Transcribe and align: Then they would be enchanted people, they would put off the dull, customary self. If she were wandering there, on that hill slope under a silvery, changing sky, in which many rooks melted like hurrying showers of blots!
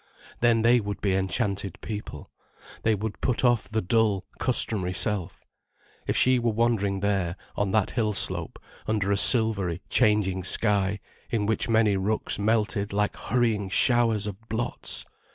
Then 0.39 0.63
they 0.63 0.79
would 0.79 0.99
be 0.99 1.13
enchanted 1.13 1.79
people, 1.79 2.31
they 2.81 2.95
would 2.95 3.21
put 3.21 3.45
off 3.45 3.69
the 3.69 3.83
dull, 3.83 4.25
customary 4.39 4.93
self. 4.95 5.43
If 6.07 6.17
she 6.17 6.39
were 6.39 6.49
wandering 6.53 7.01
there, 7.01 7.35
on 7.55 7.69
that 7.69 7.91
hill 7.91 8.11
slope 8.13 8.57
under 8.87 9.11
a 9.11 9.15
silvery, 9.17 9.83
changing 9.91 10.43
sky, 10.43 10.99
in 11.29 11.45
which 11.45 11.69
many 11.69 11.97
rooks 11.97 12.39
melted 12.39 12.91
like 12.93 13.15
hurrying 13.15 13.69
showers 13.69 14.25
of 14.25 14.37
blots! 14.49 15.05